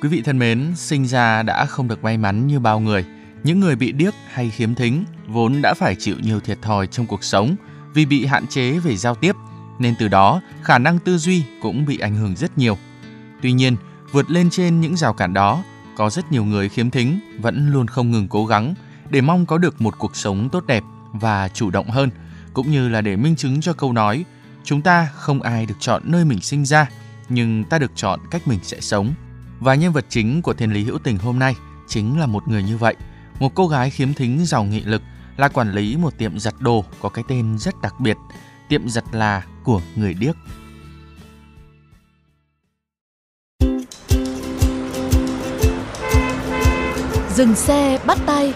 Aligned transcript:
Quý 0.00 0.08
vị 0.08 0.22
thân 0.22 0.38
mến, 0.38 0.72
sinh 0.76 1.06
ra 1.06 1.42
đã 1.42 1.66
không 1.66 1.88
được 1.88 2.04
may 2.04 2.18
mắn 2.18 2.46
như 2.46 2.60
bao 2.60 2.80
người. 2.80 3.04
Những 3.44 3.60
người 3.60 3.76
bị 3.76 3.92
điếc 3.92 4.14
hay 4.32 4.50
khiếm 4.50 4.74
thính 4.74 5.04
vốn 5.26 5.62
đã 5.62 5.74
phải 5.74 5.94
chịu 5.94 6.16
nhiều 6.22 6.40
thiệt 6.40 6.62
thòi 6.62 6.86
trong 6.86 7.06
cuộc 7.06 7.24
sống 7.24 7.56
vì 7.94 8.06
bị 8.06 8.26
hạn 8.26 8.46
chế 8.46 8.78
về 8.78 8.96
giao 8.96 9.14
tiếp, 9.14 9.36
nên 9.78 9.94
từ 9.98 10.08
đó 10.08 10.40
khả 10.62 10.78
năng 10.78 10.98
tư 10.98 11.18
duy 11.18 11.42
cũng 11.62 11.86
bị 11.86 11.98
ảnh 11.98 12.16
hưởng 12.16 12.36
rất 12.36 12.58
nhiều. 12.58 12.78
Tuy 13.42 13.52
nhiên, 13.52 13.76
vượt 14.12 14.30
lên 14.30 14.50
trên 14.50 14.80
những 14.80 14.96
rào 14.96 15.14
cản 15.14 15.34
đó, 15.34 15.64
có 15.96 16.10
rất 16.10 16.32
nhiều 16.32 16.44
người 16.44 16.68
khiếm 16.68 16.90
thính 16.90 17.20
vẫn 17.40 17.70
luôn 17.72 17.86
không 17.86 18.10
ngừng 18.10 18.28
cố 18.28 18.46
gắng 18.46 18.74
để 19.10 19.20
mong 19.20 19.46
có 19.46 19.58
được 19.58 19.80
một 19.80 19.94
cuộc 19.98 20.16
sống 20.16 20.48
tốt 20.48 20.66
đẹp 20.66 20.82
và 21.12 21.48
chủ 21.48 21.70
động 21.70 21.90
hơn, 21.90 22.10
cũng 22.52 22.70
như 22.70 22.88
là 22.88 23.00
để 23.00 23.16
minh 23.16 23.36
chứng 23.36 23.60
cho 23.60 23.72
câu 23.72 23.92
nói 23.92 24.24
chúng 24.64 24.82
ta 24.82 25.08
không 25.14 25.42
ai 25.42 25.66
được 25.66 25.76
chọn 25.80 26.02
nơi 26.04 26.24
mình 26.24 26.40
sinh 26.40 26.64
ra, 26.64 26.90
nhưng 27.28 27.64
ta 27.64 27.78
được 27.78 27.92
chọn 27.94 28.20
cách 28.30 28.48
mình 28.48 28.58
sẽ 28.62 28.80
sống. 28.80 29.14
Và 29.60 29.74
nhân 29.74 29.92
vật 29.92 30.04
chính 30.08 30.42
của 30.42 30.54
Thiên 30.54 30.72
Lý 30.72 30.84
Hữu 30.84 30.98
Tình 30.98 31.18
hôm 31.18 31.38
nay 31.38 31.56
chính 31.88 32.20
là 32.20 32.26
một 32.26 32.48
người 32.48 32.62
như 32.62 32.76
vậy. 32.76 32.96
Một 33.40 33.54
cô 33.54 33.68
gái 33.68 33.90
khiếm 33.90 34.14
thính 34.14 34.46
giàu 34.46 34.64
nghị 34.64 34.80
lực 34.80 35.02
là 35.36 35.48
quản 35.48 35.72
lý 35.72 35.96
một 35.96 36.18
tiệm 36.18 36.38
giặt 36.38 36.54
đồ 36.60 36.84
có 37.00 37.08
cái 37.08 37.24
tên 37.28 37.58
rất 37.58 37.74
đặc 37.82 37.94
biệt, 38.00 38.16
tiệm 38.68 38.88
giặt 38.88 39.04
là 39.12 39.44
của 39.64 39.80
người 39.96 40.14
điếc. 40.14 40.36
Dừng 47.34 47.54
xe 47.54 47.98
bắt 48.06 48.18
tay 48.26 48.54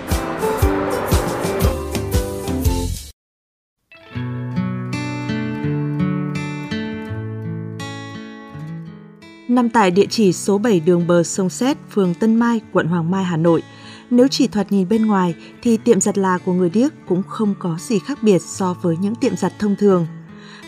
nằm 9.55 9.69
tại 9.69 9.91
địa 9.91 10.06
chỉ 10.11 10.33
số 10.33 10.58
7 10.58 10.81
đường 10.81 11.06
bờ 11.06 11.22
sông 11.22 11.50
Xét, 11.50 11.77
phường 11.91 12.14
Tân 12.14 12.36
Mai, 12.36 12.61
quận 12.72 12.86
Hoàng 12.86 13.11
Mai, 13.11 13.25
Hà 13.25 13.36
Nội. 13.36 13.62
Nếu 14.11 14.28
chỉ 14.28 14.47
thoạt 14.47 14.72
nhìn 14.72 14.89
bên 14.89 15.06
ngoài 15.06 15.34
thì 15.62 15.77
tiệm 15.77 16.00
giặt 16.00 16.19
là 16.19 16.39
của 16.39 16.53
người 16.53 16.70
điếc 16.70 16.92
cũng 17.09 17.22
không 17.28 17.55
có 17.59 17.77
gì 17.81 17.98
khác 17.98 18.19
biệt 18.22 18.42
so 18.42 18.75
với 18.83 18.97
những 18.97 19.14
tiệm 19.14 19.36
giặt 19.36 19.53
thông 19.59 19.77
thường. 19.77 20.06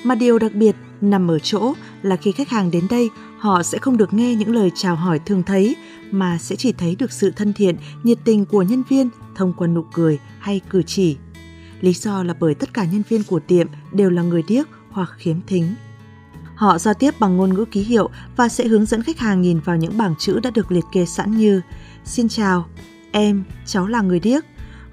Mà 0.04 0.14
điều 0.14 0.38
đặc 0.38 0.52
biệt 0.54 0.76
nằm 1.00 1.30
ở 1.30 1.38
chỗ 1.38 1.74
là 2.02 2.16
khi 2.16 2.32
khách 2.32 2.48
hàng 2.48 2.70
đến 2.70 2.86
đây, 2.91 3.10
họ 3.38 3.62
sẽ 3.62 3.78
không 3.78 3.96
được 3.96 4.14
nghe 4.14 4.34
những 4.34 4.54
lời 4.54 4.70
chào 4.74 4.96
hỏi 4.96 5.19
thường 5.19 5.42
thấy 5.42 5.76
mà 6.10 6.38
sẽ 6.38 6.56
chỉ 6.56 6.72
thấy 6.72 6.96
được 6.98 7.12
sự 7.12 7.30
thân 7.36 7.52
thiện, 7.52 7.76
nhiệt 8.02 8.19
tình 8.24 8.44
của 8.44 8.62
nhân 8.62 8.82
viên 8.88 9.08
thông 9.34 9.52
qua 9.52 9.66
nụ 9.66 9.84
cười 9.92 10.19
hay 10.38 10.60
cử 10.70 10.82
chỉ. 10.82 11.16
Lý 11.80 11.92
do 11.92 12.22
là 12.22 12.34
bởi 12.41 12.54
tất 12.54 12.74
cả 12.74 12.84
nhân 12.84 13.02
viên 13.08 13.22
của 13.22 13.41
tiệm 13.41 13.66
đều 13.92 14.10
là 14.10 14.22
người 14.22 14.42
điếc 14.48 14.66
hoặc 14.91 15.10
khiếm 15.16 15.36
thính. 15.46 15.74
Họ 16.54 16.78
giao 16.78 16.94
tiếp 16.94 17.15
bằng 17.20 17.37
ngôn 17.37 17.54
ngữ 17.54 17.65
ký 17.65 17.82
hiệu 17.82 18.10
và 18.37 18.48
sẽ 18.48 18.69
hướng 18.69 18.87
dẫn 18.87 19.03
khách 19.03 19.19
hàng 19.19 19.42
nhìn 19.42 19.60
vào 19.60 19.76
những 19.76 19.98
bảng 19.98 20.15
chữ 20.19 20.41
đã 20.42 20.50
được 20.50 20.72
liệt 20.72 20.84
kê 20.92 21.06
sẵn 21.06 21.37
như 21.37 21.60
Xin 22.04 22.28
chào, 22.28 22.66
em, 23.12 23.44
cháu 23.66 23.87
là 23.87 24.00
người 24.00 24.20
điếc. 24.20 24.44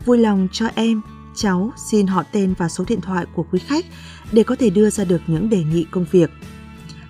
Vui 0.05 0.17
lòng 0.17 0.47
cho 0.51 0.67
em, 0.75 1.01
cháu 1.35 1.71
xin 1.89 2.07
họ 2.07 2.23
tên 2.31 2.53
và 2.57 2.69
số 2.69 2.83
điện 2.87 3.01
thoại 3.01 3.25
của 3.35 3.45
quý 3.51 3.59
khách 3.59 3.85
để 4.31 4.43
có 4.43 4.55
thể 4.55 4.69
đưa 4.69 4.89
ra 4.89 5.03
được 5.03 5.21
những 5.27 5.49
đề 5.49 5.63
nghị 5.63 5.85
công 5.91 6.05
việc. 6.11 6.31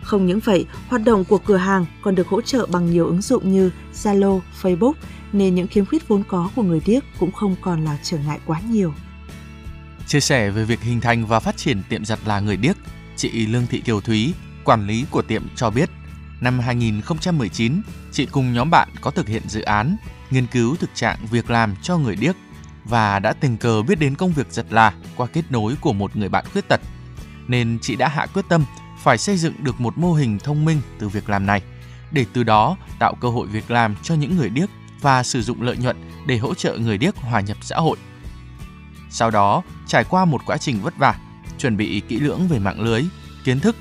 Không 0.03 0.25
những 0.25 0.39
vậy, 0.39 0.66
hoạt 0.88 1.03
động 1.03 1.25
của 1.25 1.38
cửa 1.38 1.57
hàng 1.57 1.85
còn 2.01 2.16
được 2.16 2.28
hỗ 2.28 2.41
trợ 2.41 2.66
bằng 2.72 2.91
nhiều 2.91 3.06
ứng 3.06 3.22
dụng 3.22 3.51
như 3.51 3.72
Zalo, 3.94 4.39
Facebook 4.62 4.94
nên 5.33 5.56
những 5.56 5.68
khiếm 5.68 5.85
khuyết 5.85 6.07
vốn 6.07 6.23
có 6.28 6.50
của 6.56 6.63
người 6.63 6.81
điếc 6.85 7.03
cũng 7.19 7.31
không 7.31 7.56
còn 7.62 7.85
là 7.85 7.97
trở 8.03 8.18
ngại 8.18 8.39
quá 8.45 8.62
nhiều. 8.69 8.94
Chia 10.07 10.19
sẻ 10.19 10.50
về 10.50 10.66
việc 10.66 10.81
hình 10.81 11.01
thành 11.01 11.25
và 11.25 11.39
phát 11.39 11.57
triển 11.57 11.83
tiệm 11.89 12.06
giặt 12.06 12.19
là 12.25 12.39
người 12.39 12.57
điếc, 12.57 12.78
chị 13.21 13.47
Lương 13.47 13.67
Thị 13.67 13.81
Kiều 13.81 14.01
Thúy, 14.01 14.33
quản 14.63 14.87
lý 14.87 15.05
của 15.11 15.21
tiệm 15.21 15.43
cho 15.55 15.69
biết, 15.69 15.89
năm 16.39 16.59
2019, 16.59 17.81
chị 18.11 18.25
cùng 18.25 18.53
nhóm 18.53 18.69
bạn 18.69 18.89
có 19.01 19.11
thực 19.11 19.27
hiện 19.27 19.41
dự 19.47 19.61
án 19.61 19.97
nghiên 20.29 20.47
cứu 20.47 20.75
thực 20.75 20.89
trạng 20.93 21.17
việc 21.31 21.49
làm 21.49 21.75
cho 21.81 21.97
người 21.97 22.15
điếc 22.15 22.35
và 22.83 23.19
đã 23.19 23.33
tình 23.33 23.57
cờ 23.57 23.81
biết 23.81 23.99
đến 23.99 24.15
công 24.15 24.31
việc 24.31 24.47
giật 24.49 24.65
là 24.69 24.93
qua 25.15 25.27
kết 25.27 25.41
nối 25.49 25.75
của 25.81 25.93
một 25.93 26.15
người 26.15 26.29
bạn 26.29 26.45
khuyết 26.51 26.67
tật. 26.67 26.81
Nên 27.47 27.79
chị 27.81 27.95
đã 27.95 28.07
hạ 28.07 28.25
quyết 28.33 28.45
tâm 28.49 28.65
phải 29.03 29.17
xây 29.17 29.38
dựng 29.38 29.63
được 29.63 29.81
một 29.81 29.97
mô 29.97 30.13
hình 30.13 30.39
thông 30.39 30.65
minh 30.65 30.81
từ 30.99 31.09
việc 31.09 31.29
làm 31.29 31.45
này 31.45 31.61
để 32.11 32.25
từ 32.33 32.43
đó 32.43 32.77
tạo 32.99 33.15
cơ 33.21 33.29
hội 33.29 33.47
việc 33.47 33.71
làm 33.71 33.95
cho 34.03 34.15
những 34.15 34.38
người 34.38 34.49
điếc 34.49 34.69
và 35.01 35.23
sử 35.23 35.41
dụng 35.41 35.61
lợi 35.61 35.77
nhuận 35.77 35.97
để 36.27 36.38
hỗ 36.38 36.53
trợ 36.53 36.77
người 36.77 36.97
điếc 36.97 37.15
hòa 37.15 37.41
nhập 37.41 37.57
xã 37.61 37.75
hội. 37.75 37.97
Sau 39.09 39.31
đó, 39.31 39.63
trải 39.88 40.03
qua 40.03 40.25
một 40.25 40.41
quá 40.45 40.57
trình 40.57 40.81
vất 40.81 40.97
vả, 40.97 41.15
chuẩn 41.61 41.77
bị 41.77 42.01
kỹ 42.07 42.19
lưỡng 42.19 42.47
về 42.49 42.59
mạng 42.59 42.81
lưới, 42.81 43.01
kiến 43.44 43.59
thức, 43.59 43.75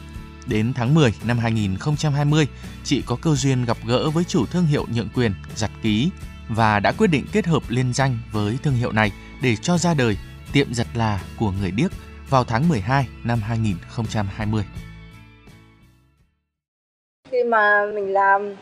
đến 0.47 0.73
tháng 0.75 0.95
10 0.95 1.15
năm 1.25 1.39
2020, 1.39 2.47
chị 2.85 3.03
có 3.07 3.17
cơ 3.23 3.35
duyên 3.35 3.65
gặp 3.65 3.77
gỡ 3.87 4.11
với 4.11 4.25
chủ 4.25 4.47
thương 4.47 4.67
hiệu 4.67 4.87
nhượng 4.95 5.09
quyền 5.15 5.33
giặt 5.57 5.71
ký 5.83 6.11
và 6.49 6.81
đã 6.81 6.93
quyết 6.99 7.07
định 7.07 7.27
kết 7.33 7.47
hợp 7.47 7.63
liên 7.69 7.93
danh 7.93 8.19
với 8.33 8.59
thương 8.63 8.75
hiệu 8.75 8.93
này 8.93 9.13
để 9.43 9.57
cho 9.57 9.79
ra 9.79 9.95
đời 9.95 10.17
tiệm 10.53 10.75
giặt 10.75 10.87
là 10.95 11.23
của 11.39 11.51
người 11.51 11.71
điếc 11.71 11.91
vào 12.31 12.45
tháng 12.45 12.69
12 12.69 13.07
năm 13.25 13.41
2020. 13.41 14.65
khi 17.31 17.45
mà 17.45 17.87
mình 17.95 18.13
làm 18.13 18.55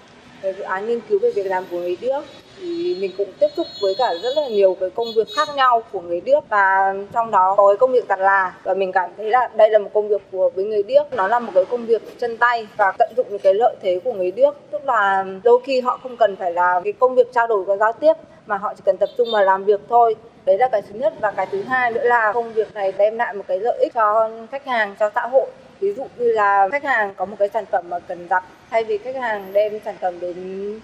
dự 0.42 0.62
án 0.62 0.86
nghiên 0.86 1.00
cứu 1.08 1.18
về 1.22 1.30
việc 1.36 1.46
làm 1.46 1.64
của 1.70 1.78
người 1.78 1.96
điếc 2.00 2.24
thì 2.60 2.96
mình 3.00 3.10
cũng 3.18 3.32
tiếp 3.40 3.48
xúc 3.56 3.66
với 3.80 3.94
cả 3.98 4.14
rất 4.22 4.36
là 4.36 4.48
nhiều 4.48 4.76
cái 4.80 4.90
công 4.90 5.08
việc 5.16 5.28
khác 5.36 5.48
nhau 5.56 5.82
của 5.92 6.00
người 6.00 6.20
điếc 6.20 6.48
và 6.48 6.94
trong 7.12 7.30
đó 7.30 7.54
có 7.56 7.68
cái 7.68 7.76
công 7.76 7.92
việc 7.92 8.04
giặt 8.08 8.18
là. 8.18 8.54
Và 8.64 8.74
mình 8.74 8.92
cảm 8.92 9.10
thấy 9.16 9.30
là 9.30 9.48
đây 9.54 9.70
là 9.70 9.78
một 9.78 9.90
công 9.94 10.08
việc 10.08 10.22
của 10.32 10.50
với 10.54 10.64
người 10.64 10.82
điếc 10.82 11.12
nó 11.12 11.28
là 11.28 11.38
một 11.38 11.52
cái 11.54 11.64
công 11.64 11.86
việc 11.86 12.02
chân 12.18 12.36
tay 12.36 12.66
và 12.76 12.92
tận 12.98 13.12
dụng 13.16 13.26
được 13.30 13.42
cái 13.42 13.54
lợi 13.54 13.76
thế 13.82 14.00
của 14.04 14.12
người 14.12 14.30
điếc 14.30 14.54
tức 14.70 14.84
là 14.84 15.24
đôi 15.44 15.60
khi 15.64 15.80
họ 15.80 15.98
không 16.02 16.16
cần 16.16 16.36
phải 16.36 16.52
là 16.52 16.80
cái 16.84 16.92
công 16.92 17.14
việc 17.14 17.32
trao 17.32 17.46
đổi 17.46 17.64
và 17.64 17.76
giao 17.76 17.92
tiếp, 17.92 18.12
mà 18.46 18.56
họ 18.56 18.74
chỉ 18.76 18.82
cần 18.84 18.96
tập 18.96 19.08
trung 19.18 19.28
vào 19.32 19.44
làm 19.44 19.64
việc 19.64 19.80
thôi. 19.88 20.16
Đấy 20.44 20.58
là 20.58 20.68
cái 20.68 20.82
thứ 20.82 20.98
nhất. 20.98 21.14
Và 21.20 21.30
cái 21.30 21.46
thứ 21.52 21.62
hai 21.62 21.90
nữa 21.90 22.04
là 22.04 22.32
công 22.32 22.52
việc 22.52 22.74
này 22.74 22.92
đem 22.98 23.18
lại 23.18 23.34
một 23.34 23.44
cái 23.48 23.60
lợi 23.60 23.78
ích 23.78 23.94
cho 23.94 24.30
khách 24.50 24.66
hàng, 24.66 24.94
cho 25.00 25.10
xã 25.14 25.26
hội 25.26 25.46
ví 25.80 25.92
dụ 25.92 26.06
như 26.16 26.32
là 26.32 26.68
khách 26.72 26.84
hàng 26.84 27.14
có 27.16 27.24
một 27.24 27.36
cái 27.38 27.48
sản 27.54 27.64
phẩm 27.72 27.84
mà 27.88 27.98
cần 27.98 28.26
giặt 28.30 28.44
thay 28.70 28.84
vì 28.84 28.98
khách 28.98 29.16
hàng 29.16 29.52
đem 29.52 29.78
sản 29.84 29.94
phẩm 30.00 30.20
đến 30.20 30.34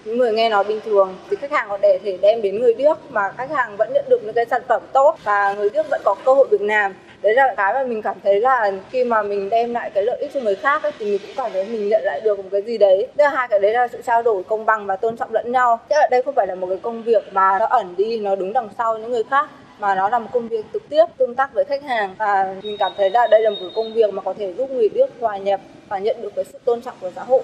những 0.04 0.18
người 0.18 0.32
nghe 0.32 0.48
nói 0.48 0.64
bình 0.64 0.80
thường 0.84 1.14
thì 1.30 1.36
khách 1.36 1.50
hàng 1.50 1.66
có 1.68 1.78
để 1.82 1.98
thể 2.04 2.18
đem 2.22 2.42
đến 2.42 2.60
người 2.60 2.74
điếc 2.74 2.96
mà 3.10 3.32
khách 3.36 3.50
hàng 3.50 3.76
vẫn 3.76 3.92
nhận 3.94 4.04
được 4.08 4.24
những 4.24 4.34
cái 4.34 4.44
sản 4.50 4.62
phẩm 4.68 4.82
tốt 4.92 5.16
và 5.24 5.52
người 5.52 5.70
điếc 5.70 5.90
vẫn 5.90 6.00
có 6.04 6.14
cơ 6.24 6.34
hội 6.34 6.46
việc 6.50 6.62
làm. 6.62 6.94
Đấy 7.22 7.34
là 7.34 7.54
cái 7.56 7.74
mà 7.74 7.84
mình 7.84 8.02
cảm 8.02 8.16
thấy 8.24 8.40
là 8.40 8.72
khi 8.90 9.04
mà 9.04 9.22
mình 9.22 9.50
đem 9.50 9.74
lại 9.74 9.90
cái 9.94 10.04
lợi 10.04 10.18
ích 10.20 10.30
cho 10.34 10.40
người 10.40 10.54
khác 10.54 10.82
ấy, 10.82 10.92
thì 10.98 11.04
mình 11.06 11.18
cũng 11.26 11.36
cảm 11.36 11.50
thấy 11.52 11.64
mình 11.64 11.88
nhận 11.88 12.02
lại 12.04 12.20
được 12.20 12.38
một 12.38 12.48
cái 12.52 12.62
gì 12.62 12.78
đấy. 12.78 13.08
Thứ 13.18 13.24
hai 13.24 13.48
cái 13.48 13.58
đấy 13.58 13.72
là 13.72 13.88
sự 13.88 14.02
trao 14.02 14.22
đổi 14.22 14.42
công 14.42 14.66
bằng 14.66 14.86
và 14.86 14.96
tôn 14.96 15.16
trọng 15.16 15.32
lẫn 15.32 15.52
nhau. 15.52 15.80
Chứ 15.88 15.94
ở 15.94 16.08
đây 16.10 16.22
không 16.22 16.34
phải 16.34 16.46
là 16.46 16.54
một 16.54 16.66
cái 16.66 16.78
công 16.82 17.02
việc 17.02 17.32
mà 17.32 17.58
nó 17.58 17.66
ẩn 17.66 17.94
đi 17.96 18.20
nó 18.20 18.36
đứng 18.36 18.52
đằng 18.52 18.68
sau 18.78 18.98
những 18.98 19.12
người 19.12 19.22
khác 19.30 19.48
mà 19.78 19.94
nó 19.94 20.08
là 20.08 20.18
một 20.18 20.28
công 20.32 20.48
việc 20.48 20.64
trực 20.72 20.88
tiếp, 20.88 21.04
tương 21.16 21.34
tác 21.34 21.54
với 21.54 21.64
khách 21.64 21.82
hàng. 21.82 22.14
Và 22.18 22.54
mình 22.62 22.76
cảm 22.78 22.92
thấy 22.96 23.10
là 23.10 23.26
đây 23.30 23.42
là 23.42 23.50
một 23.50 23.70
công 23.74 23.94
việc 23.94 24.14
mà 24.14 24.22
có 24.22 24.34
thể 24.38 24.54
giúp 24.54 24.70
người 24.70 24.88
điếc 24.88 25.08
hòa 25.20 25.36
nhập 25.36 25.60
và 25.88 25.98
nhận 25.98 26.22
được 26.22 26.32
cái 26.36 26.44
sự 26.44 26.58
tôn 26.64 26.82
trọng 26.82 26.94
của 27.00 27.10
xã 27.16 27.22
hội. 27.24 27.42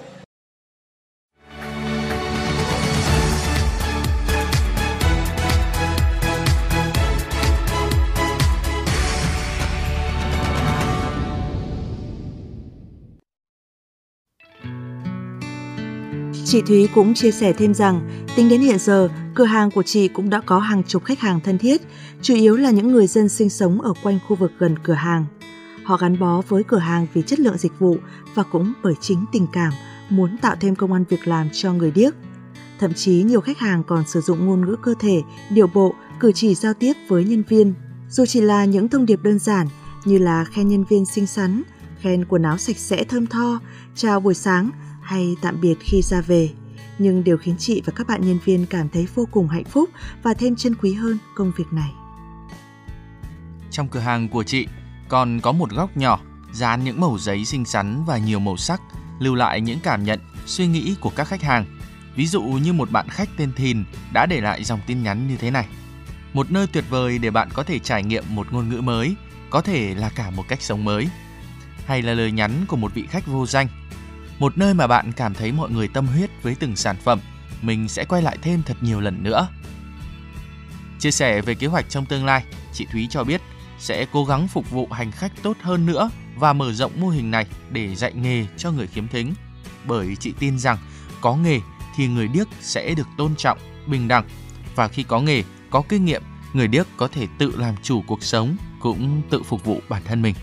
Chị 16.51 16.61
Thúy 16.61 16.89
cũng 16.95 17.13
chia 17.13 17.31
sẻ 17.31 17.53
thêm 17.53 17.73
rằng, 17.73 18.25
tính 18.35 18.49
đến 18.49 18.61
hiện 18.61 18.79
giờ, 18.79 19.09
cửa 19.35 19.45
hàng 19.45 19.71
của 19.71 19.83
chị 19.83 20.07
cũng 20.07 20.29
đã 20.29 20.41
có 20.45 20.59
hàng 20.59 20.83
chục 20.83 21.03
khách 21.05 21.19
hàng 21.19 21.39
thân 21.39 21.57
thiết, 21.57 21.81
chủ 22.21 22.35
yếu 22.35 22.55
là 22.57 22.71
những 22.71 22.91
người 22.91 23.07
dân 23.07 23.29
sinh 23.29 23.49
sống 23.49 23.81
ở 23.81 23.93
quanh 24.03 24.19
khu 24.27 24.35
vực 24.35 24.51
gần 24.59 24.75
cửa 24.83 24.93
hàng. 24.93 25.25
Họ 25.83 25.97
gắn 25.97 26.19
bó 26.19 26.41
với 26.47 26.63
cửa 26.63 26.77
hàng 26.77 27.07
vì 27.13 27.21
chất 27.21 27.39
lượng 27.39 27.57
dịch 27.57 27.79
vụ 27.79 27.97
và 28.35 28.43
cũng 28.43 28.73
bởi 28.83 28.93
chính 29.01 29.25
tình 29.31 29.47
cảm 29.53 29.73
muốn 30.09 30.37
tạo 30.37 30.55
thêm 30.59 30.75
công 30.75 30.93
ăn 30.93 31.03
việc 31.09 31.27
làm 31.27 31.49
cho 31.53 31.73
người 31.73 31.91
điếc. 31.91 32.13
Thậm 32.79 32.93
chí 32.93 33.23
nhiều 33.23 33.41
khách 33.41 33.59
hàng 33.59 33.83
còn 33.83 34.03
sử 34.07 34.21
dụng 34.21 34.45
ngôn 34.45 34.65
ngữ 34.65 34.75
cơ 34.81 34.93
thể, 34.99 35.21
điệu 35.49 35.67
bộ, 35.67 35.95
cử 36.19 36.31
chỉ 36.35 36.55
giao 36.55 36.73
tiếp 36.73 36.93
với 37.07 37.23
nhân 37.23 37.43
viên. 37.49 37.73
Dù 38.09 38.25
chỉ 38.25 38.41
là 38.41 38.65
những 38.65 38.89
thông 38.89 39.05
điệp 39.05 39.19
đơn 39.23 39.39
giản 39.39 39.67
như 40.05 40.17
là 40.17 40.43
khen 40.43 40.67
nhân 40.67 40.83
viên 40.83 41.05
xinh 41.05 41.27
xắn, 41.27 41.63
khen 41.99 42.25
quần 42.25 42.43
áo 42.43 42.57
sạch 42.57 42.77
sẽ 42.77 43.03
thơm 43.03 43.27
tho, 43.27 43.59
chào 43.95 44.19
buổi 44.19 44.33
sáng 44.33 44.69
hay 45.11 45.35
tạm 45.41 45.61
biệt 45.61 45.75
khi 45.79 46.01
ra 46.01 46.21
về, 46.21 46.49
nhưng 46.97 47.23
đều 47.23 47.37
khiến 47.37 47.55
chị 47.59 47.81
và 47.85 47.93
các 47.95 48.07
bạn 48.07 48.21
nhân 48.21 48.39
viên 48.45 48.65
cảm 48.65 48.89
thấy 48.89 49.07
vô 49.15 49.27
cùng 49.31 49.47
hạnh 49.47 49.63
phúc 49.63 49.89
và 50.23 50.33
thêm 50.33 50.55
chân 50.55 50.75
quý 50.75 50.93
hơn 50.93 51.17
công 51.35 51.51
việc 51.57 51.73
này. 51.73 51.91
Trong 53.71 53.87
cửa 53.87 53.99
hàng 53.99 54.29
của 54.29 54.43
chị 54.43 54.67
còn 55.07 55.39
có 55.39 55.51
một 55.51 55.69
góc 55.71 55.97
nhỏ 55.97 56.19
dán 56.53 56.83
những 56.83 56.99
mẩu 56.99 57.17
giấy 57.17 57.45
xinh 57.45 57.65
xắn 57.65 58.03
và 58.05 58.17
nhiều 58.17 58.39
màu 58.39 58.57
sắc, 58.57 58.81
lưu 59.19 59.35
lại 59.35 59.61
những 59.61 59.79
cảm 59.79 60.03
nhận, 60.03 60.19
suy 60.45 60.67
nghĩ 60.67 60.95
của 61.01 61.11
các 61.15 61.27
khách 61.27 61.41
hàng. 61.41 61.65
Ví 62.15 62.27
dụ 62.27 62.41
như 62.41 62.73
một 62.73 62.91
bạn 62.91 63.09
khách 63.09 63.29
tên 63.37 63.53
Thìn 63.53 63.83
đã 64.13 64.25
để 64.25 64.41
lại 64.41 64.63
dòng 64.63 64.79
tin 64.87 65.03
nhắn 65.03 65.27
như 65.27 65.37
thế 65.37 65.51
này. 65.51 65.67
Một 66.33 66.51
nơi 66.51 66.67
tuyệt 66.67 66.83
vời 66.89 67.17
để 67.17 67.31
bạn 67.31 67.49
có 67.53 67.63
thể 67.63 67.79
trải 67.79 68.03
nghiệm 68.03 68.23
một 68.29 68.53
ngôn 68.53 68.69
ngữ 68.69 68.81
mới, 68.81 69.15
có 69.49 69.61
thể 69.61 69.95
là 69.95 70.09
cả 70.15 70.29
một 70.29 70.47
cách 70.47 70.61
sống 70.61 70.83
mới. 70.83 71.07
Hay 71.85 72.01
là 72.01 72.13
lời 72.13 72.31
nhắn 72.31 72.51
của 72.67 72.77
một 72.77 72.93
vị 72.93 73.05
khách 73.09 73.27
vô 73.27 73.45
danh. 73.45 73.67
Một 74.41 74.57
nơi 74.57 74.73
mà 74.73 74.87
bạn 74.87 75.11
cảm 75.11 75.33
thấy 75.33 75.51
mọi 75.51 75.69
người 75.69 75.87
tâm 75.87 76.07
huyết 76.07 76.29
với 76.43 76.55
từng 76.55 76.75
sản 76.75 76.95
phẩm, 77.03 77.19
mình 77.61 77.87
sẽ 77.87 78.05
quay 78.05 78.21
lại 78.21 78.37
thêm 78.41 78.63
thật 78.63 78.77
nhiều 78.81 78.99
lần 78.99 79.23
nữa. 79.23 79.47
Chia 80.99 81.11
sẻ 81.11 81.41
về 81.41 81.55
kế 81.55 81.67
hoạch 81.67 81.89
trong 81.89 82.05
tương 82.05 82.25
lai, 82.25 82.43
chị 82.73 82.85
Thúy 82.91 83.07
cho 83.09 83.23
biết 83.23 83.41
sẽ 83.79 84.05
cố 84.11 84.25
gắng 84.25 84.47
phục 84.47 84.71
vụ 84.71 84.87
hành 84.91 85.11
khách 85.11 85.31
tốt 85.43 85.57
hơn 85.61 85.85
nữa 85.85 86.09
và 86.35 86.53
mở 86.53 86.73
rộng 86.73 86.91
mô 86.99 87.09
hình 87.09 87.31
này 87.31 87.45
để 87.71 87.95
dạy 87.95 88.13
nghề 88.13 88.45
cho 88.57 88.71
người 88.71 88.87
khiếm 88.87 89.07
thính. 89.07 89.33
Bởi 89.85 90.15
chị 90.15 90.33
tin 90.39 90.59
rằng 90.59 90.77
có 91.21 91.35
nghề 91.35 91.59
thì 91.95 92.07
người 92.07 92.27
điếc 92.27 92.47
sẽ 92.61 92.93
được 92.93 93.07
tôn 93.17 93.35
trọng, 93.35 93.59
bình 93.87 94.07
đẳng 94.07 94.27
và 94.75 94.87
khi 94.87 95.03
có 95.03 95.19
nghề, 95.19 95.43
có 95.69 95.83
kinh 95.89 96.05
nghiệm, 96.05 96.23
người 96.53 96.67
điếc 96.67 96.87
có 96.97 97.07
thể 97.07 97.27
tự 97.37 97.53
làm 97.57 97.75
chủ 97.83 98.01
cuộc 98.07 98.23
sống, 98.23 98.55
cũng 98.79 99.21
tự 99.29 99.43
phục 99.43 99.63
vụ 99.63 99.81
bản 99.89 100.01
thân 100.05 100.21
mình. 100.21 100.35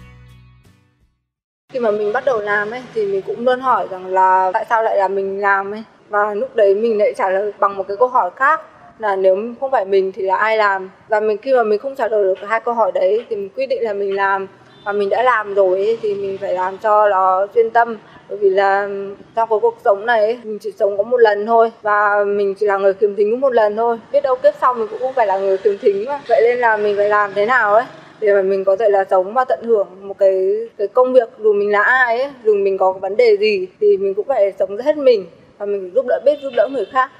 Khi 1.73 1.79
mà 1.79 1.91
mình 1.91 2.13
bắt 2.13 2.25
đầu 2.25 2.41
làm 2.41 2.71
ấy 2.71 2.83
thì 2.95 3.07
mình 3.07 3.23
cũng 3.23 3.45
luôn 3.45 3.61
hỏi 3.61 3.87
rằng 3.91 4.07
là 4.07 4.51
tại 4.55 4.65
sao 4.71 4.83
lại 4.83 4.97
là 4.97 5.09
mình 5.09 5.41
làm 5.41 5.73
ấy? 5.73 5.83
Và 6.09 6.35
lúc 6.35 6.57
đấy 6.57 6.75
mình 6.75 6.99
lại 6.99 7.13
trả 7.17 7.31
lời 7.31 7.53
bằng 7.59 7.77
một 7.77 7.85
cái 7.89 7.97
câu 7.97 8.09
hỏi 8.09 8.31
khác 8.37 8.61
là 8.99 9.17
nếu 9.17 9.37
không 9.61 9.71
phải 9.71 9.85
mình 9.85 10.13
thì 10.13 10.23
là 10.23 10.37
ai 10.37 10.57
làm? 10.57 10.91
Và 11.09 11.21
mình 11.21 11.37
khi 11.37 11.55
mà 11.55 11.63
mình 11.63 11.79
không 11.79 11.95
trả 11.95 12.09
lời 12.09 12.25
được 12.25 12.49
hai 12.49 12.61
câu 12.61 12.75
hỏi 12.75 12.93
đấy 12.95 13.25
thì 13.29 13.37
mình 13.37 13.49
quyết 13.57 13.67
định 13.67 13.83
là 13.83 13.93
mình 13.93 14.17
làm. 14.17 14.47
Và 14.85 14.93
mình 14.93 15.09
đã 15.09 15.23
làm 15.23 15.55
rồi 15.55 15.79
ấy, 15.79 15.99
thì 16.03 16.15
mình 16.15 16.39
phải 16.39 16.55
làm 16.55 16.79
cho 16.79 17.09
nó 17.09 17.47
chuyên 17.55 17.71
tâm. 17.71 17.97
Bởi 18.29 18.39
vì 18.39 18.51
là 18.51 18.89
trong 19.35 19.49
cái 19.49 19.59
cuộc 19.63 19.77
sống 19.85 20.07
này 20.07 20.21
ấy, 20.21 20.41
mình 20.45 20.59
chỉ 20.59 20.73
sống 20.73 20.97
có 20.97 21.03
một 21.03 21.17
lần 21.17 21.47
thôi. 21.47 21.73
Và 21.83 22.25
mình 22.25 22.55
chỉ 22.55 22.67
là 22.67 22.79
người 22.79 22.95
kiềm 22.95 23.17
thính 23.17 23.31
có 23.31 23.37
một 23.37 23.53
lần 23.53 23.77
thôi. 23.77 23.99
Biết 24.13 24.21
đâu 24.21 24.37
kiếp 24.37 24.55
sau 24.61 24.75
mình 24.75 24.89
cũng 24.91 25.01
không 25.01 25.15
phải 25.15 25.27
là 25.27 25.39
người 25.39 25.57
kiềm 25.57 25.79
thính 25.81 26.05
mà. 26.07 26.21
Vậy 26.29 26.41
nên 26.45 26.59
là 26.59 26.77
mình 26.77 26.97
phải 26.97 27.09
làm 27.09 27.35
thế 27.35 27.47
nào 27.47 27.75
ấy? 27.75 27.85
Để 28.21 28.35
mà 28.35 28.43
mình 28.43 28.65
có 28.65 28.77
thể 28.77 28.89
là 28.89 29.05
sống 29.11 29.35
và 29.35 29.45
tận 29.45 29.65
hưởng 29.65 30.09
một 30.09 30.19
cái 30.19 30.55
cái 30.79 30.89
công 30.89 31.13
việc 31.13 31.29
dù 31.39 31.53
mình 31.53 31.71
là 31.71 31.83
ai 31.83 32.21
ấy 32.21 32.31
dù 32.45 32.55
mình 32.55 32.79
có 32.79 32.93
vấn 32.93 33.17
đề 33.17 33.37
gì 33.41 33.67
thì 33.81 33.97
mình 33.97 34.15
cũng 34.15 34.27
phải 34.29 34.53
sống 34.59 34.77
hết 34.77 34.97
mình 34.97 35.27
và 35.59 35.67
mình 35.67 35.91
giúp 35.95 36.07
đỡ 36.09 36.21
biết 36.25 36.39
giúp 36.43 36.53
đỡ 36.57 36.69
người 36.73 36.85
khác 36.93 37.11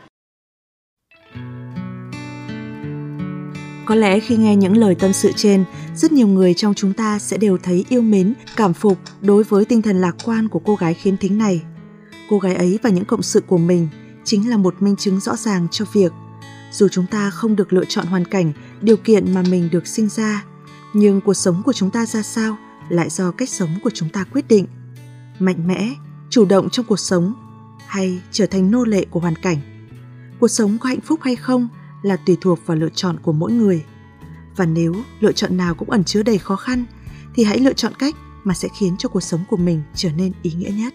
Có 3.87 3.95
lẽ 3.95 4.21
khi 4.21 4.37
nghe 4.37 4.57
những 4.57 4.77
lời 4.77 4.95
tâm 4.95 5.13
sự 5.13 5.33
trên, 5.37 5.65
rất 5.95 6.13
nhiều 6.13 6.27
người 6.27 6.55
trong 6.55 6.75
chúng 6.75 6.93
ta 6.93 7.19
sẽ 7.19 7.37
đều 7.37 7.59
thấy 7.63 7.85
yêu 7.89 8.03
mến, 8.03 8.35
cảm 8.57 8.75
phục 8.75 8.99
đối 9.21 9.43
với 9.43 9.65
tinh 9.65 9.83
thần 9.83 10.01
lạc 10.01 10.17
quan 10.25 10.49
của 10.49 10.59
cô 10.59 10.75
gái 10.75 10.95
khiếm 10.95 11.17
thính 11.17 11.39
này. 11.39 11.63
Cô 12.31 12.39
gái 12.39 12.55
ấy 12.55 12.79
và 12.83 12.91
những 12.91 13.05
cộng 13.05 13.23
sự 13.23 13.41
của 13.47 13.59
mình 13.59 13.89
chính 14.25 14.51
là 14.51 14.57
một 14.57 14.83
minh 14.83 14.97
chứng 14.97 15.21
rõ 15.21 15.37
ràng 15.37 15.67
cho 15.71 15.85
việc 15.93 16.13
dù 16.73 16.89
chúng 16.89 17.07
ta 17.11 17.31
không 17.31 17.57
được 17.57 17.73
lựa 17.73 17.85
chọn 17.85 18.07
hoàn 18.07 18.25
cảnh, 18.25 18.53
điều 18.81 18.97
kiện 18.97 19.35
mà 19.35 19.43
mình 19.51 19.69
được 19.73 19.87
sinh 19.87 20.09
ra, 20.09 20.45
nhưng 20.93 21.21
cuộc 21.21 21.35
sống 21.35 21.63
của 21.63 21.73
chúng 21.73 21.91
ta 21.91 22.07
ra 22.07 22.23
sao 22.23 22.57
lại 22.89 23.11
do 23.11 23.31
cách 23.31 23.49
sống 23.49 23.71
của 23.83 23.91
chúng 23.95 24.09
ta 24.09 24.25
quyết 24.25 24.49
định. 24.49 24.67
Mạnh 25.39 25.67
mẽ, 25.67 25.95
chủ 26.31 26.45
động 26.45 26.71
trong 26.71 26.87
cuộc 26.87 27.01
sống 27.01 27.35
hay 27.87 28.21
trở 28.31 28.47
thành 28.47 28.71
nô 28.71 28.85
lệ 28.85 29.05
của 29.11 29.21
hoàn 29.21 29.37
cảnh. 29.37 29.59
Cuộc 30.41 30.49
sống 30.49 30.79
có 30.79 30.89
hạnh 30.89 31.01
phúc 31.01 31.21
hay 31.23 31.37
không 31.37 31.69
là 32.03 32.17
tùy 32.17 32.37
thuộc 32.41 32.59
vào 32.67 32.77
lựa 32.77 32.89
chọn 32.95 33.19
của 33.23 33.33
mỗi 33.33 33.53
người. 33.53 33.85
Và 34.57 34.67
nếu 34.67 34.95
lựa 35.21 35.33
chọn 35.33 35.57
nào 35.57 35.75
cũng 35.75 35.91
ẩn 35.91 36.05
chứa 36.05 36.23
đầy 36.23 36.39
khó 36.39 36.57
khăn 36.57 36.85
thì 37.35 37.45
hãy 37.45 37.59
lựa 37.59 37.73
chọn 37.73 37.93
cách 37.99 38.15
mà 38.45 38.55
sẽ 38.55 38.69
khiến 38.79 38.97
cho 38.99 39.09
cuộc 39.09 39.21
sống 39.23 39.41
của 39.51 39.57
mình 39.57 39.83
trở 39.95 40.11
nên 40.13 40.33
ý 40.43 40.53
nghĩa 40.53 40.71
nhất. 40.71 40.95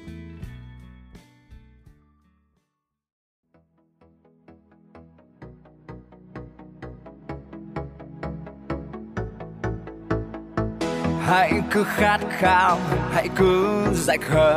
Hãy 11.28 11.54
cứ 11.72 11.84
khát 11.84 12.20
khao 12.40 12.80
hãy 13.14 13.30
cứ 13.36 13.84
dại 13.94 14.18
khờ 14.18 14.56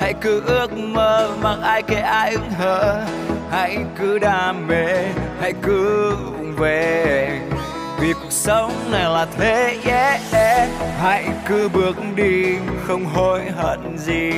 hãy 0.00 0.14
cứ 0.20 0.42
ước 0.46 0.72
mơ 0.72 1.30
mặc 1.42 1.58
ai 1.62 1.82
kể 1.82 2.00
ai 2.00 2.32
ứng 2.32 2.50
hờ 2.50 3.04
hãy 3.50 3.78
cứ 3.98 4.18
đam 4.18 4.66
mê 4.66 5.04
hãy 5.40 5.52
cứ 5.62 6.14
vùng 6.16 6.56
về. 6.56 7.40
Vì 8.00 8.12
cuộc 8.12 8.32
sống 8.32 8.72
này 8.90 9.04
là 9.04 9.26
thế 9.38 9.78
yeah, 9.84 10.20
yeah. 10.32 10.68
hãy 11.00 11.28
cứ 11.48 11.68
bước 11.68 11.96
đi 12.14 12.56
không 12.86 13.04
hối 13.04 13.40
hận 13.56 13.98
gì. 13.98 14.32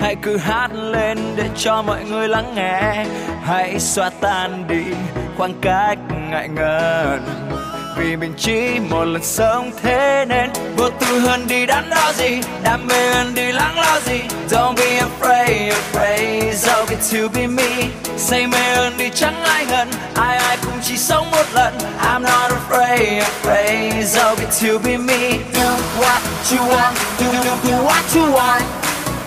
Hãy 0.00 0.16
cứ 0.22 0.36
hát 0.36 0.70
lên 0.74 1.18
để 1.36 1.48
cho 1.56 1.82
mọi 1.82 2.04
người 2.04 2.28
lắng 2.28 2.54
nghe. 2.54 3.06
Hãy 3.42 3.78
xóa 3.78 4.10
tan 4.20 4.64
đi 4.68 4.84
khoảng 5.36 5.54
cách 5.60 5.98
ngại 6.30 6.48
ngần 6.48 7.45
vì 7.96 8.16
mình 8.16 8.34
chỉ 8.38 8.80
một 8.90 9.04
lần 9.04 9.22
sống 9.22 9.70
thế 9.82 10.24
nên 10.28 10.50
vô 10.76 10.90
tư 10.90 11.18
hơn 11.18 11.46
đi 11.48 11.66
đắn 11.66 11.90
đo 11.90 12.12
gì 12.18 12.40
đam 12.62 12.86
mê 12.86 13.14
hơn 13.14 13.34
đi 13.34 13.52
lắng 13.52 13.78
lo 13.78 14.00
gì. 14.06 14.20
Don't 14.50 14.74
be 14.76 14.98
afraid 14.98 15.72
afraid 15.72 16.66
don't 16.66 16.86
get 16.88 16.98
to 17.12 17.28
be 17.34 17.46
me. 17.46 17.88
Say 18.16 18.46
mê 18.46 18.74
hơn 18.76 18.92
đi 18.98 19.10
chẳng 19.14 19.44
ai 19.44 19.64
hơn, 19.64 19.88
ai 20.14 20.36
ai 20.36 20.56
cũng 20.62 20.80
chỉ 20.82 20.96
sống 20.96 21.30
một 21.30 21.44
lần. 21.54 21.78
I'm 22.00 22.22
not 22.22 22.50
afraid 22.50 23.22
afraid 23.22 24.16
don't 24.16 24.36
get 24.36 24.50
to 24.62 24.78
be 24.84 24.96
me. 24.96 25.38
Do 25.54 25.76
what 25.98 26.20
you 26.50 26.68
want 26.68 26.94
do 27.18 27.26
do 27.44 27.70
do 27.70 27.76
what 27.84 28.16
you 28.16 28.32
want. 28.32 28.62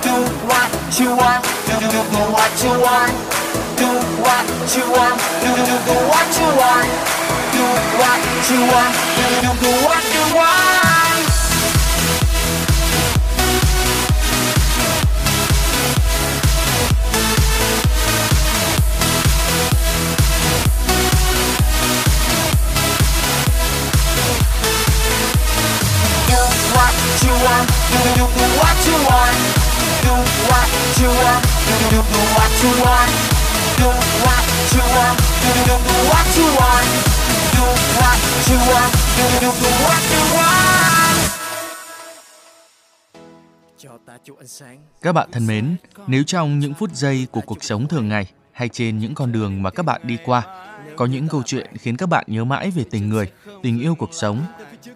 Do 0.03 0.11
what 0.47 0.69
you 0.99 1.15
want 1.15 1.43
do 1.67 1.79
do 1.81 2.03
do 2.11 2.19
what 2.31 2.63
you 2.63 2.81
want. 2.81 3.11
Do 3.77 3.87
what 4.23 4.45
you 4.77 4.91
want 4.91 5.17
do 5.41 5.55
do 5.65 5.77
do 5.87 5.93
what 6.09 6.41
you 6.41 6.57
want. 6.57 7.08
What 7.99 8.21
you 8.49 8.59
want. 8.71 8.95
Do, 9.15 9.23
do 9.59 9.71
what 9.89 10.03
you 10.15 10.23
want. 10.35 10.99
Do 29.99 30.15
what 30.15 30.55
you 30.99 31.09
want. 31.09 31.41
Do, 31.67 31.99
do, 31.99 32.21
what 32.35 32.53
you 32.63 32.71
want. 32.83 33.11
Do 33.77 33.87
what 33.87 34.39
you 34.73 34.83
want. 34.95 35.17
Do, 35.41 35.59
do 35.67 35.77
what 36.09 36.37
you 36.37 36.47
want. 36.59 37.08
Do 37.59 37.65
what 37.65 38.19
you 38.49 38.57
want. 38.71 38.91
Do, 39.17 39.25
do, 39.41 39.51
do 39.51 39.69
what 39.83 40.01
you 40.13 40.21
want. 40.35 41.19
Các 45.01 45.11
bạn 45.11 45.29
thân 45.31 45.47
mến, 45.47 45.75
nếu 46.07 46.23
trong 46.23 46.59
những 46.59 46.73
phút 46.73 46.91
giây 46.93 47.27
của 47.31 47.41
cuộc 47.41 47.63
sống 47.63 47.87
thường 47.87 48.09
ngày 48.09 48.31
hay 48.51 48.69
trên 48.69 48.99
những 48.99 49.15
con 49.15 49.31
đường 49.31 49.63
mà 49.63 49.69
các 49.69 49.83
bạn 49.85 50.01
đi 50.03 50.17
qua, 50.25 50.43
có 50.95 51.05
những 51.05 51.27
câu 51.27 51.43
chuyện 51.45 51.77
khiến 51.77 51.97
các 51.97 52.09
bạn 52.09 52.23
nhớ 52.27 52.43
mãi 52.43 52.71
về 52.71 52.83
tình 52.91 53.09
người, 53.09 53.31
tình 53.63 53.79
yêu 53.79 53.95
cuộc 53.95 54.13
sống, 54.13 54.45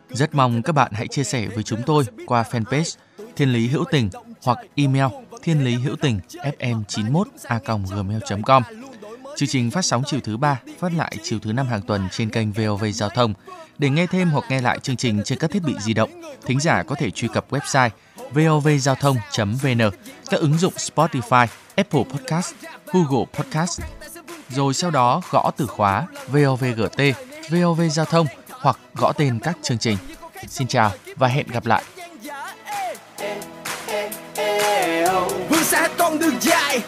rất 0.09 0.35
mong 0.35 0.61
các 0.61 0.73
bạn 0.73 0.91
hãy 0.93 1.07
chia 1.07 1.23
sẻ 1.23 1.47
với 1.47 1.63
chúng 1.63 1.81
tôi 1.85 2.03
qua 2.25 2.43
fanpage 2.51 2.97
Thiên 3.35 3.53
Lý 3.53 3.67
Hữu 3.67 3.83
Tình 3.91 4.09
hoặc 4.43 4.57
email 4.75 5.05
thiên 5.43 5.63
lý 5.63 5.75
hữu 5.75 5.95
tình 5.95 6.19
fm 6.59 6.83
91 6.87 7.27
a 7.43 7.59
gmail.com 7.65 8.63
Chương 9.37 9.49
trình 9.49 9.71
phát 9.71 9.85
sóng 9.85 10.03
chiều 10.05 10.19
thứ 10.23 10.37
ba, 10.37 10.59
phát 10.79 10.93
lại 10.93 11.15
chiều 11.23 11.39
thứ 11.39 11.53
năm 11.53 11.67
hàng 11.67 11.81
tuần 11.81 12.07
trên 12.11 12.29
kênh 12.29 12.51
VOV 12.51 12.85
Giao 12.93 13.09
thông. 13.09 13.33
Để 13.77 13.89
nghe 13.89 14.07
thêm 14.07 14.29
hoặc 14.29 14.43
nghe 14.49 14.61
lại 14.61 14.79
chương 14.79 14.95
trình 14.95 15.21
trên 15.25 15.39
các 15.39 15.51
thiết 15.51 15.63
bị 15.63 15.75
di 15.79 15.93
động, 15.93 16.21
thính 16.45 16.59
giả 16.59 16.83
có 16.83 16.95
thể 16.95 17.11
truy 17.11 17.27
cập 17.27 17.51
website 17.51 17.89
vovgiao 18.31 18.95
thông.vn, 18.95 19.79
các 20.29 20.39
ứng 20.39 20.57
dụng 20.57 20.73
Spotify, 20.73 21.47
Apple 21.75 22.03
Podcast, 22.03 22.53
Google 22.85 23.25
Podcast. 23.33 23.81
Rồi 24.49 24.73
sau 24.73 24.91
đó 24.91 25.21
gõ 25.31 25.51
từ 25.57 25.65
khóa 25.65 26.07
VOVGT, 26.27 27.01
VOV 27.49 27.81
Giao 27.91 28.05
thông 28.05 28.27
hoặc 28.49 28.79
gõ 28.93 29.11
tên 29.11 29.39
các 29.39 29.57
chương 29.61 29.77
trình. 29.77 29.97
Xin 30.47 30.67
chào 30.67 30.91
và 31.15 31.27
hẹn 31.27 31.47
gặp 31.47 31.65
lại. 31.65 31.83
Vương 35.49 35.63
xa 35.63 35.89
con 35.97 36.19
đường 36.19 36.35
dài 36.41 36.81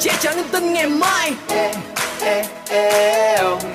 che 0.00 0.12
chắn 0.20 0.36
niềm 0.36 0.46
tin 0.52 0.72
ngày 0.72 0.86
mai. 0.86 1.32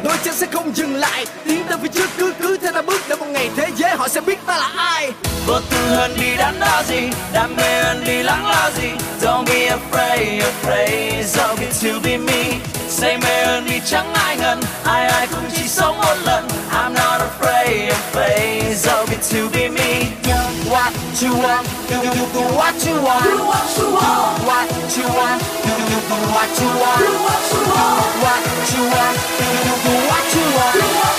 Đôi 0.03 0.17
chân 0.23 0.33
sẽ 0.33 0.47
không 0.51 0.75
dừng 0.75 0.95
lại. 0.95 1.25
Tiến 1.45 1.63
tới 1.69 1.77
phía 1.81 1.87
trước 1.87 2.09
cứ 2.17 2.33
cứ 2.41 2.57
theo 2.57 2.71
ta 2.71 2.81
bước. 2.81 3.01
Để 3.09 3.15
một 3.15 3.25
ngày 3.27 3.49
thế 3.55 3.67
giới 3.75 3.91
họ 3.91 4.07
sẽ 4.07 4.21
biết 4.21 4.39
ta 4.45 4.57
là 4.57 4.69
ai. 4.77 5.11
Vô 5.47 5.59
tư 5.69 5.77
hơn 5.77 6.11
đi 6.21 6.35
đắn 6.37 6.59
đo 6.59 6.83
gì? 6.87 7.09
Đam 7.33 7.55
mê 7.57 7.83
hơn 7.83 8.03
đi 8.05 8.23
lắng 8.23 8.45
lo 8.45 8.69
gì? 8.81 8.89
Don't 9.21 9.45
be 9.45 9.67
afraid 9.67 10.41
afraid. 10.41 11.37
Don't 11.37 11.55
be 11.59 11.67
to 11.83 11.99
be 12.03 12.17
me. 12.17 12.43
Say 12.89 13.17
mê 13.17 13.45
hơn 13.45 13.65
đi 13.65 13.79
chẳng 13.85 14.13
ai 14.13 14.37
ngần. 14.37 14.61
Ai 14.83 15.07
ai 15.07 15.27
cũng 15.27 15.49
chỉ 15.55 15.67
sống 15.67 15.97
một 15.97 16.15
lần. 16.25 16.47
I'm 16.71 16.93
not 16.93 17.21
afraid 17.21 17.89
afraid. 17.89 18.85
Don't 18.85 19.05
be 19.09 19.15
to 19.31 19.49
be 19.53 19.69
me. 19.69 20.28
What 20.69 20.93
you 21.19 21.33
want 21.33 21.65
do 21.89 21.97
do 21.97 22.09
do 22.13 22.25
do 22.29 22.41
what 22.53 22.77
you 22.85 22.93
want. 23.01 23.25
Do 23.25 23.41
what 23.41 23.65
you 23.77 23.89
want. 23.89 24.37
What 24.45 24.69
you 24.95 25.07
want 25.09 25.41
do 25.65 25.71
do 25.73 25.85
do 25.89 25.97
do 26.05 26.17
what 26.29 26.53
you 26.61 26.69
want. 26.77 27.01
Do 27.01 27.09
what 27.25 27.41
you 27.49 27.61
want. 27.73 28.05
What 28.21 28.43
you 28.69 28.83
want 28.93 29.17
do 29.37 29.45
do 29.49 29.61
do 29.65 29.73
do 29.83 29.93
what 30.09 30.29
you 30.35 30.45
want. 30.53 30.73
Do 30.73 30.79
what 30.79 30.85
you 30.85 31.01
want 31.01 31.18